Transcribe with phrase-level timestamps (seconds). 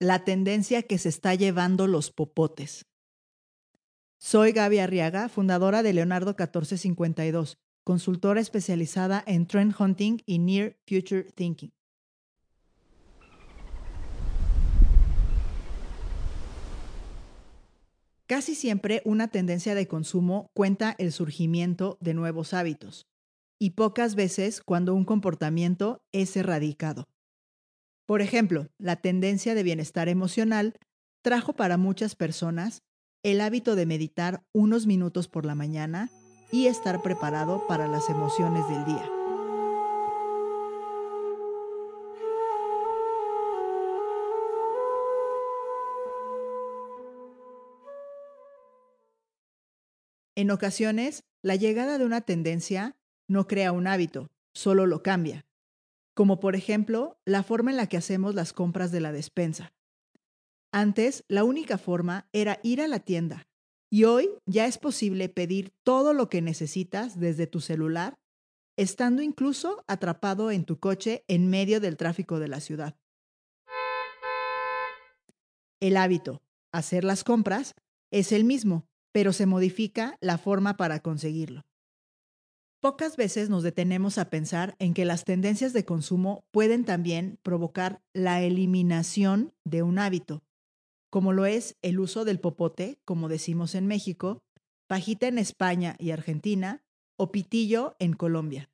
[0.00, 2.86] la tendencia que se está llevando los popotes.
[4.18, 11.24] Soy Gaby Arriaga, fundadora de Leonardo 1452, consultora especializada en trend hunting y near future
[11.34, 11.70] thinking.
[18.26, 23.06] Casi siempre una tendencia de consumo cuenta el surgimiento de nuevos hábitos
[23.58, 27.06] y pocas veces cuando un comportamiento es erradicado.
[28.10, 30.74] Por ejemplo, la tendencia de bienestar emocional
[31.22, 32.82] trajo para muchas personas
[33.22, 36.10] el hábito de meditar unos minutos por la mañana
[36.50, 39.08] y estar preparado para las emociones del día.
[50.34, 52.96] En ocasiones, la llegada de una tendencia
[53.28, 55.46] no crea un hábito, solo lo cambia,
[56.20, 59.72] como por ejemplo la forma en la que hacemos las compras de la despensa.
[60.70, 63.48] Antes, la única forma era ir a la tienda,
[63.90, 68.18] y hoy ya es posible pedir todo lo que necesitas desde tu celular,
[68.76, 72.98] estando incluso atrapado en tu coche en medio del tráfico de la ciudad.
[75.80, 77.74] El hábito, hacer las compras,
[78.12, 81.62] es el mismo, pero se modifica la forma para conseguirlo.
[82.80, 88.02] Pocas veces nos detenemos a pensar en que las tendencias de consumo pueden también provocar
[88.14, 90.42] la eliminación de un hábito,
[91.10, 94.42] como lo es el uso del popote, como decimos en México,
[94.86, 96.82] pajita en España y Argentina,
[97.18, 98.70] o pitillo en Colombia.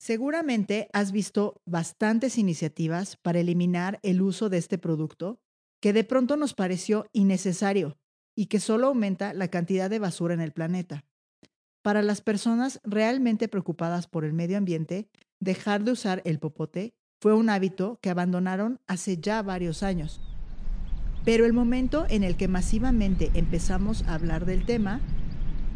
[0.00, 5.38] Seguramente has visto bastantes iniciativas para eliminar el uso de este producto
[5.80, 7.96] que de pronto nos pareció innecesario
[8.34, 11.04] y que solo aumenta la cantidad de basura en el planeta.
[11.84, 15.06] Para las personas realmente preocupadas por el medio ambiente,
[15.38, 20.22] dejar de usar el popote fue un hábito que abandonaron hace ya varios años.
[21.26, 25.02] Pero el momento en el que masivamente empezamos a hablar del tema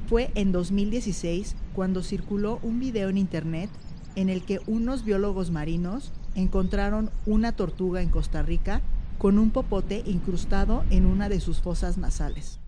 [0.07, 3.69] fue en 2016 cuando circuló un video en internet
[4.17, 8.81] en el que unos biólogos marinos encontraron una tortuga en Costa Rica
[9.19, 12.61] con un popote incrustado en una de sus fosas nasales.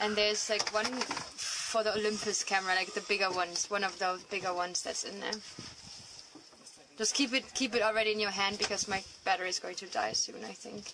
[0.00, 4.22] And there's like one for the Olympus camera, like the bigger ones, one of those
[4.24, 5.38] bigger ones that's in there.
[6.96, 9.86] Just keep it keep it already in your hand because my battery is going to
[9.86, 10.84] die soon, I think.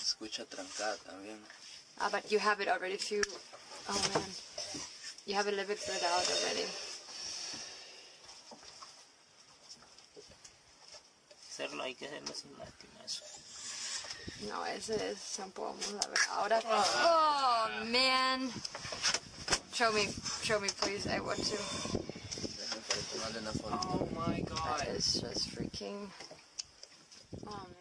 [0.00, 1.38] escucha trancada también.
[2.00, 3.22] Ah, but you have it already if you
[3.90, 4.22] Oh man.
[5.24, 6.66] You have a little bit bled out already.
[11.48, 13.24] Hacerlo hay que hacerlo sin lástima eso.
[14.46, 15.64] No, ese es shampoo.
[15.64, 16.60] Vamos a ver ahora.
[17.04, 18.50] Oh man.
[19.72, 20.06] Show me,
[20.42, 21.08] show me please.
[21.08, 21.56] I want to.
[23.64, 24.96] Oh my god.
[24.96, 26.08] Is just freaking.
[27.46, 27.78] Oh man.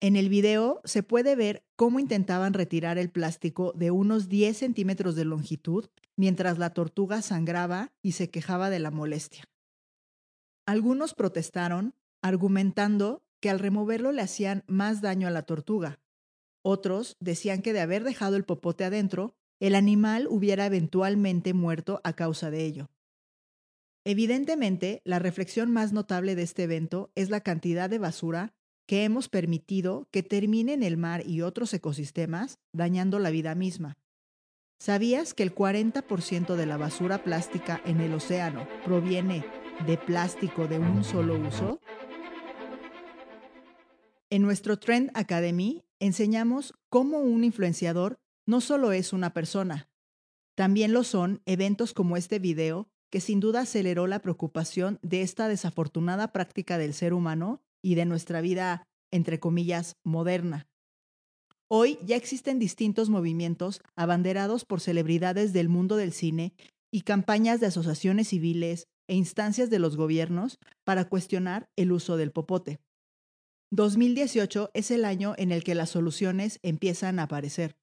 [0.00, 5.16] En el video se puede ver cómo intentaban retirar el plástico de unos 10 centímetros
[5.16, 9.48] de longitud mientras la tortuga sangraba y se quejaba de la molestia.
[10.66, 16.00] Algunos protestaron argumentando que al removerlo le hacían más daño a la tortuga.
[16.62, 22.14] Otros decían que de haber dejado el popote adentro, el animal hubiera eventualmente muerto a
[22.14, 22.90] causa de ello.
[24.02, 28.54] Evidentemente, la reflexión más notable de este evento es la cantidad de basura
[28.86, 33.98] que hemos permitido que termine en el mar y otros ecosistemas, dañando la vida misma.
[34.78, 39.44] ¿Sabías que el 40% de la basura plástica en el océano proviene
[39.86, 41.78] de plástico de un solo uso?
[44.34, 48.18] En nuestro Trend Academy enseñamos cómo un influenciador
[48.48, 49.88] no solo es una persona,
[50.56, 55.46] también lo son eventos como este video que sin duda aceleró la preocupación de esta
[55.46, 60.66] desafortunada práctica del ser humano y de nuestra vida, entre comillas, moderna.
[61.68, 66.54] Hoy ya existen distintos movimientos abanderados por celebridades del mundo del cine
[66.90, 72.32] y campañas de asociaciones civiles e instancias de los gobiernos para cuestionar el uso del
[72.32, 72.80] popote.
[73.74, 77.76] 2018 es el año en el que las soluciones empiezan a aparecer.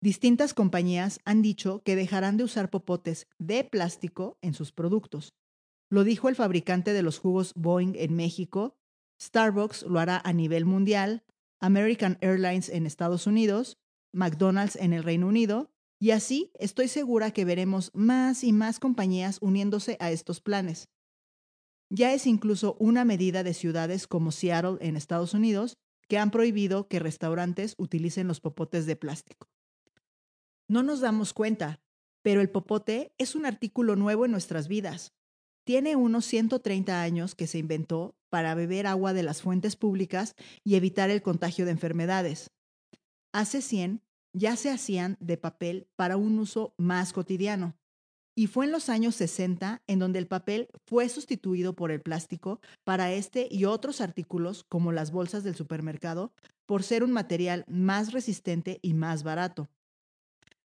[0.00, 5.34] Distintas compañías han dicho que dejarán de usar popotes de plástico en sus productos.
[5.90, 8.76] Lo dijo el fabricante de los jugos Boeing en México
[9.22, 11.22] Starbucks lo hará a nivel mundial,
[11.60, 13.78] American Airlines en Estados Unidos,
[14.12, 15.70] McDonald's en el Reino Unido,
[16.00, 20.88] y así estoy segura que veremos más y más compañías uniéndose a estos planes.
[21.94, 25.76] Ya es incluso una medida de ciudades como Seattle en Estados Unidos
[26.08, 29.50] que han prohibido que restaurantes utilicen los popotes de plástico.
[30.68, 31.80] No nos damos cuenta,
[32.22, 35.12] Pero el popote es un artículo nuevo en nuestras vidas.
[35.64, 40.76] Tiene unos 130 años que se inventó para beber agua de las fuentes públicas y
[40.76, 42.52] evitar el contagio de enfermedades.
[43.32, 44.02] Hace 100
[44.32, 47.76] ya se hacían de papel para un uso más cotidiano.
[48.34, 52.60] Y fue en los años 60 en donde el papel fue sustituido por el plástico
[52.84, 56.32] para este y otros artículos como las bolsas del supermercado
[56.64, 59.68] por ser un material más resistente y más barato.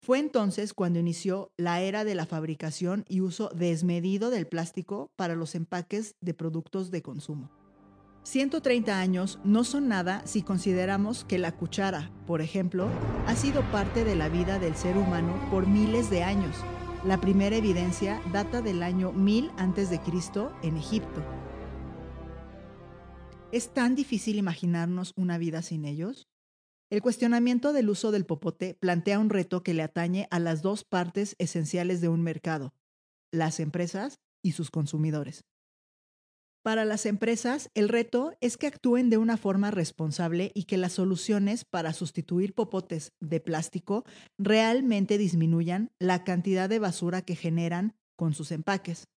[0.01, 5.35] Fue entonces cuando inició la era de la fabricación y uso desmedido del plástico para
[5.35, 7.51] los empaques de productos de consumo.
[8.23, 12.89] 130 años no son nada si consideramos que la cuchara, por ejemplo,
[13.25, 16.55] ha sido parte de la vida del ser humano por miles de años.
[17.07, 20.01] La primera evidencia data del año 1000 a.C.
[20.61, 21.23] en Egipto.
[23.53, 26.27] ¿Es tan difícil imaginarnos una vida sin ellos?
[26.89, 30.83] El cuestionamiento del uso del popote plantea un reto que le atañe a las dos
[30.83, 32.73] partes esenciales de un mercado,
[33.31, 35.45] las empresas y sus consumidores.
[36.67, 40.91] Para las empresas, el reto es que actúen de una forma responsable y que las
[40.91, 44.03] soluciones para sustituir popotes de plástico
[44.37, 49.07] realmente disminuyan la cantidad de basura que generan con sus empaques.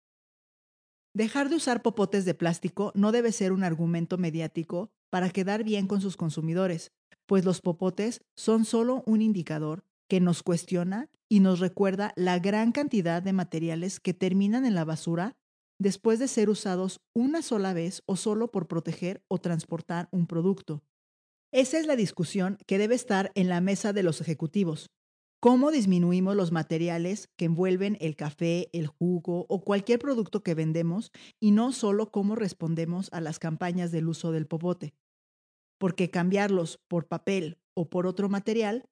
[1.13, 5.89] Dejar de usar popotes de plástico no debe ser un argumento mediático para quedar bien
[5.89, 6.93] con sus consumidores,
[7.27, 12.71] pues los popotes son solo un indicador que nos cuestiona y nos recuerda la gran
[12.71, 15.37] cantidad de materiales que terminan en la basura
[15.81, 20.85] después de ser usados una sola vez o solo por proteger o transportar un producto.
[21.53, 24.91] Esa es la discusión que debe estar en la mesa de los ejecutivos.
[25.41, 31.11] ¿Cómo disminuimos los materiales que envuelven el café, el jugo o cualquier producto que vendemos
[31.41, 34.95] y no solo cómo respondemos a las campañas del uso del popote?
[35.81, 38.85] porque cambiarlos por papel o por otro material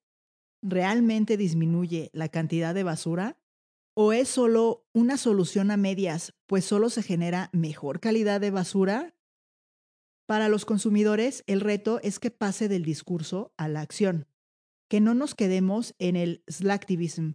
[0.63, 3.39] realmente disminuye la cantidad de basura?
[4.01, 9.13] ¿O es solo una solución a medias, pues solo se genera mejor calidad de basura?
[10.25, 14.29] Para los consumidores, el reto es que pase del discurso a la acción,
[14.89, 17.33] que no nos quedemos en el slacktivism,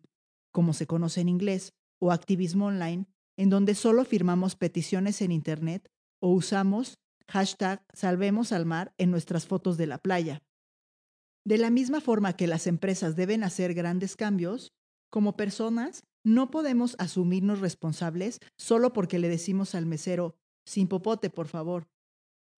[0.53, 5.91] como se conoce en inglés, o activismo online, en donde solo firmamos peticiones en Internet
[6.21, 10.41] o usamos hashtag Salvemos al Mar en nuestras fotos de la playa.
[11.43, 14.71] De la misma forma que las empresas deben hacer grandes cambios,
[15.09, 20.35] como personas no podemos asumirnos responsables solo porque le decimos al mesero,
[20.65, 21.89] sin popote, por favor.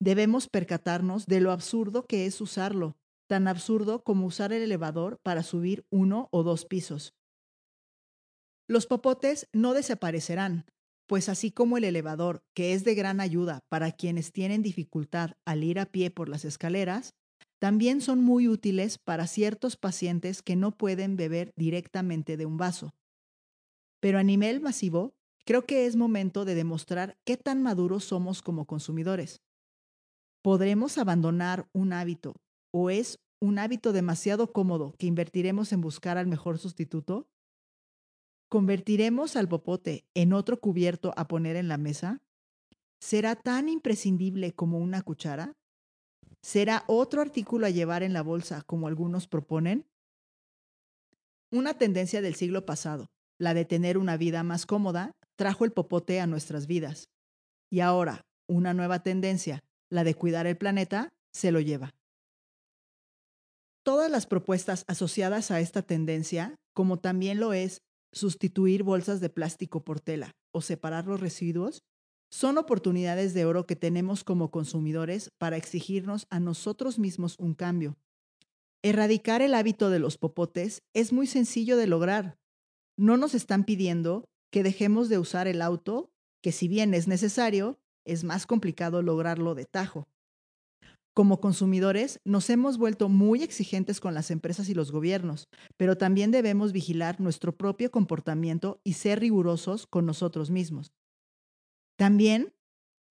[0.00, 2.96] Debemos percatarnos de lo absurdo que es usarlo,
[3.26, 7.14] tan absurdo como usar el elevador para subir uno o dos pisos.
[8.68, 10.66] Los popotes no desaparecerán,
[11.06, 15.64] pues así como el elevador, que es de gran ayuda para quienes tienen dificultad al
[15.64, 17.14] ir a pie por las escaleras,
[17.58, 22.94] también son muy útiles para ciertos pacientes que no pueden beber directamente de un vaso.
[24.04, 25.14] Pero a nivel masivo,
[25.46, 29.40] creo que es momento de demostrar qué tan maduros somos como consumidores.
[30.42, 32.34] ¿Podremos abandonar un hábito
[32.70, 37.30] o es un hábito demasiado cómodo que invertiremos en buscar al mejor sustituto?
[38.50, 42.20] ¿Convertiremos al popote en otro cubierto a poner en la mesa?
[43.00, 45.56] ¿Será tan imprescindible como una cuchara?
[46.42, 49.86] ¿Será otro artículo a llevar en la bolsa como algunos proponen?
[51.50, 56.20] Una tendencia del siglo pasado, la de tener una vida más cómoda, trajo el popote
[56.20, 57.08] a nuestras vidas.
[57.70, 61.94] Y ahora, una nueva tendencia, la de cuidar el planeta, se lo lleva.
[63.82, 67.82] Todas las propuestas asociadas a esta tendencia, como también lo es
[68.12, 71.82] sustituir bolsas de plástico por tela o separar los residuos,
[72.30, 77.96] son oportunidades de oro que tenemos como consumidores para exigirnos a nosotros mismos un cambio.
[78.82, 82.36] Erradicar el hábito de los popotes es muy sencillo de lograr.
[82.96, 86.10] No nos están pidiendo que dejemos de usar el auto,
[86.42, 90.08] que si bien es necesario, es más complicado lograrlo de tajo.
[91.14, 96.32] Como consumidores, nos hemos vuelto muy exigentes con las empresas y los gobiernos, pero también
[96.32, 100.92] debemos vigilar nuestro propio comportamiento y ser rigurosos con nosotros mismos.
[101.96, 102.52] También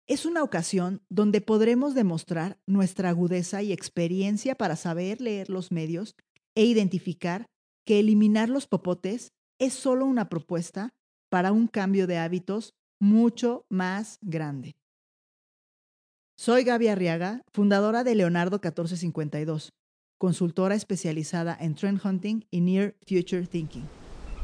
[0.06, 6.16] es una ocasión donde podremos demostrar nuestra agudeza y experiencia para saber leer los medios
[6.56, 7.46] e identificar
[7.86, 10.94] que eliminar los popotes es solo una propuesta
[11.30, 14.76] para un cambio de hábitos mucho más grande.
[16.38, 19.74] Soy Gaby Arriaga, fundadora de Leonardo 1452,
[20.18, 23.88] consultora especializada en trend hunting y near future thinking.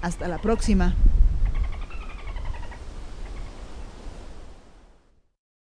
[0.01, 0.95] Hasta la próxima.